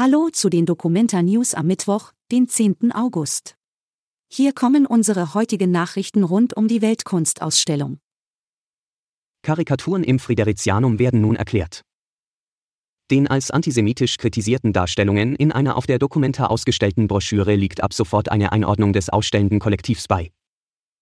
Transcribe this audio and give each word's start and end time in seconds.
Hallo 0.00 0.28
zu 0.30 0.48
den 0.48 0.64
Documenta 0.64 1.24
News 1.24 1.54
am 1.54 1.66
Mittwoch, 1.66 2.12
den 2.30 2.48
10. 2.48 2.92
August. 2.92 3.56
Hier 4.32 4.52
kommen 4.52 4.86
unsere 4.86 5.34
heutigen 5.34 5.72
Nachrichten 5.72 6.22
rund 6.22 6.56
um 6.56 6.68
die 6.68 6.82
Weltkunstausstellung. 6.82 7.98
Karikaturen 9.42 10.04
im 10.04 10.20
Friderizianum 10.20 11.00
werden 11.00 11.20
nun 11.20 11.34
erklärt. 11.34 11.82
Den 13.10 13.26
als 13.26 13.50
antisemitisch 13.50 14.18
kritisierten 14.18 14.72
Darstellungen 14.72 15.34
in 15.34 15.50
einer 15.50 15.76
auf 15.76 15.86
der 15.86 15.98
Documenta 15.98 16.46
ausgestellten 16.46 17.08
Broschüre 17.08 17.56
liegt 17.56 17.82
ab 17.82 17.92
sofort 17.92 18.30
eine 18.30 18.52
Einordnung 18.52 18.92
des 18.92 19.08
ausstellenden 19.08 19.58
Kollektivs 19.58 20.06
bei. 20.06 20.30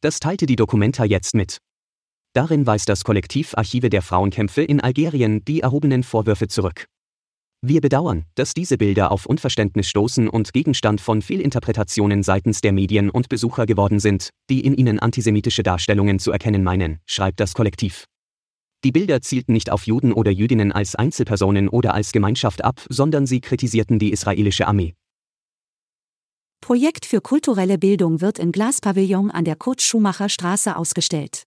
Das 0.00 0.18
teilte 0.18 0.46
die 0.46 0.56
Documenta 0.56 1.04
jetzt 1.04 1.34
mit. 1.34 1.58
Darin 2.32 2.66
weist 2.66 2.88
das 2.88 3.04
Kollektiv 3.04 3.52
Archive 3.54 3.90
der 3.90 4.00
Frauenkämpfe 4.00 4.62
in 4.62 4.80
Algerien 4.80 5.44
die 5.44 5.60
erhobenen 5.60 6.04
Vorwürfe 6.04 6.48
zurück. 6.48 6.86
Wir 7.60 7.80
bedauern, 7.80 8.24
dass 8.36 8.54
diese 8.54 8.78
Bilder 8.78 9.10
auf 9.10 9.26
Unverständnis 9.26 9.88
stoßen 9.88 10.28
und 10.28 10.52
Gegenstand 10.52 11.00
von 11.00 11.22
Fehlinterpretationen 11.22 12.22
seitens 12.22 12.60
der 12.60 12.72
Medien 12.72 13.10
und 13.10 13.28
Besucher 13.28 13.66
geworden 13.66 13.98
sind, 13.98 14.30
die 14.48 14.64
in 14.64 14.74
ihnen 14.74 15.00
antisemitische 15.00 15.64
Darstellungen 15.64 16.20
zu 16.20 16.30
erkennen 16.30 16.62
meinen, 16.62 17.00
schreibt 17.04 17.40
das 17.40 17.54
Kollektiv. 17.54 18.04
Die 18.84 18.92
Bilder 18.92 19.22
zielten 19.22 19.52
nicht 19.54 19.70
auf 19.70 19.88
Juden 19.88 20.12
oder 20.12 20.30
Jüdinnen 20.30 20.70
als 20.70 20.94
Einzelpersonen 20.94 21.68
oder 21.68 21.94
als 21.94 22.12
Gemeinschaft 22.12 22.62
ab, 22.62 22.80
sondern 22.88 23.26
sie 23.26 23.40
kritisierten 23.40 23.98
die 23.98 24.12
israelische 24.12 24.68
Armee. 24.68 24.94
Projekt 26.60 27.06
für 27.06 27.20
kulturelle 27.20 27.78
Bildung 27.78 28.20
wird 28.20 28.38
im 28.38 28.52
Glaspavillon 28.52 29.32
an 29.32 29.44
der 29.44 29.56
Kurt-Schumacher-Straße 29.56 30.76
ausgestellt. 30.76 31.42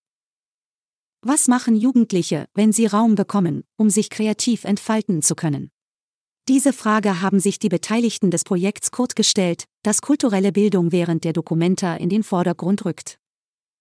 Was 1.21 1.47
machen 1.47 1.77
Jugendliche, 1.77 2.47
wenn 2.53 2.73
sie 2.73 2.88
Raum 2.88 3.16
bekommen, 3.16 3.63
um 3.77 3.89
sich 3.89 4.09
kreativ 4.09 4.66
entfalten 4.66 5.21
zu 5.21 5.35
können? 5.35 5.70
Diese 6.51 6.73
Frage 6.73 7.21
haben 7.21 7.39
sich 7.39 7.59
die 7.59 7.69
Beteiligten 7.69 8.29
des 8.29 8.43
Projekts 8.43 8.91
Kurt 8.91 9.15
gestellt, 9.15 9.63
das 9.83 10.01
kulturelle 10.01 10.52
Bildung 10.52 10.91
während 10.91 11.23
der 11.23 11.31
Dokumenta 11.31 11.95
in 11.95 12.09
den 12.09 12.23
Vordergrund 12.23 12.83
rückt. 12.83 13.19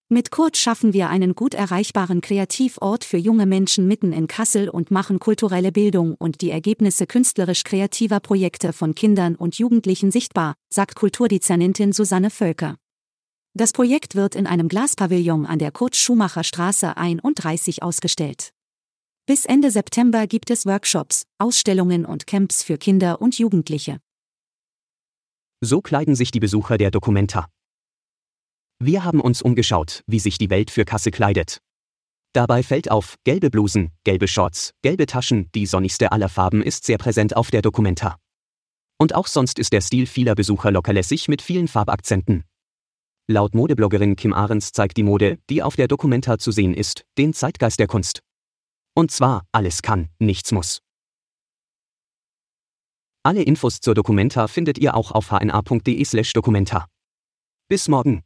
Mit 0.09 0.31
Kurt 0.31 0.57
schaffen 0.57 0.93
wir 0.93 1.09
einen 1.09 1.35
gut 1.35 1.55
erreichbaren 1.55 2.21
Kreativort 2.21 3.03
für 3.03 3.17
junge 3.17 3.45
Menschen 3.45 3.89
mitten 3.89 4.13
in 4.13 4.29
Kassel 4.29 4.69
und 4.69 4.93
machen 4.93 5.19
kulturelle 5.19 5.73
Bildung 5.73 6.15
und 6.15 6.43
die 6.43 6.53
Ergebnisse 6.53 7.09
künstlerisch 7.09 7.65
kreativer 7.65 8.21
Projekte 8.21 8.73
von 8.73 8.95
Kindern 8.95 9.35
und 9.35 9.59
Jugendlichen 9.59 10.13
sichtbar, 10.13 10.55
sagt 10.73 10.95
Kulturdezernentin 10.95 11.93
Susanne 11.93 12.31
Völker. 12.31 12.77
Das 13.53 13.73
Projekt 13.73 14.15
wird 14.15 14.37
in 14.37 14.47
einem 14.47 14.69
Glaspavillon 14.69 15.45
an 15.45 15.59
der 15.59 15.73
Kurt-Schumacher-Straße 15.73 16.97
31 16.97 17.83
ausgestellt. 17.83 18.53
Bis 19.27 19.45
Ende 19.45 19.71
September 19.71 20.27
gibt 20.27 20.51
es 20.51 20.67
Workshops, 20.67 21.25
Ausstellungen 21.39 22.05
und 22.05 22.27
Camps 22.27 22.63
für 22.63 22.79
Kinder 22.79 23.21
und 23.21 23.39
Jugendliche. 23.39 24.01
So 25.61 25.81
kleiden 25.81 26.15
sich 26.15 26.31
die 26.31 26.41
Besucher 26.41 26.79
der 26.79 26.91
Documenta. 26.91 27.47
Wir 28.79 29.05
haben 29.05 29.21
uns 29.21 29.43
umgeschaut, 29.43 30.03
wie 30.07 30.19
sich 30.19 30.39
die 30.39 30.49
Welt 30.49 30.71
für 30.71 30.85
Kasse 30.85 31.11
kleidet. 31.11 31.61
Dabei 32.33 32.63
fällt 32.63 32.91
auf, 32.91 33.17
gelbe 33.25 33.51
Blusen, 33.51 33.91
gelbe 34.05 34.27
Shorts, 34.27 34.73
gelbe 34.83 35.07
Taschen, 35.07 35.51
die 35.55 35.67
sonnigste 35.67 36.13
aller 36.13 36.29
Farben 36.29 36.63
ist 36.63 36.85
sehr 36.85 36.97
präsent 36.97 37.37
auf 37.37 37.51
der 37.51 37.61
Documenta. 37.61 38.17
Und 38.99 39.15
auch 39.15 39.27
sonst 39.27 39.59
ist 39.59 39.73
der 39.73 39.81
Stil 39.81 40.07
vieler 40.07 40.35
Besucher 40.35 40.71
lockerlässig 40.71 41.29
mit 41.29 41.43
vielen 41.43 41.69
Farbakzenten. 41.69 42.45
Laut 43.29 43.55
Modebloggerin 43.55 44.17
Kim 44.17 44.33
Ahrens 44.33 44.73
zeigt 44.73 44.97
die 44.97 45.03
Mode, 45.03 45.39
die 45.51 45.63
auf 45.63 45.77
der 45.77 45.89
Documenta 45.89 46.39
zu 46.39 46.51
sehen 46.51 46.75
ist, 46.75 47.05
den 47.19 47.33
Zeitgeist 47.33 47.79
der 47.79 47.87
Kunst. 47.87 48.23
Und 48.95 49.11
zwar, 49.11 49.47
alles 49.53 49.83
kann, 49.83 50.09
nichts 50.19 50.53
muss. 50.53 50.81
Alle 53.23 53.43
Infos 53.43 53.81
zur 53.81 53.95
Documenta 53.95 54.49
findet 54.49 54.79
ihr 54.79 54.95
auch 54.95 55.13
auf 55.13 55.31
hna.de/documenta. 55.31 56.87
Bis 57.69 57.89
morgen. 57.89 58.23